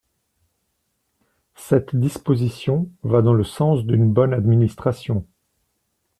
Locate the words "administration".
4.33-5.27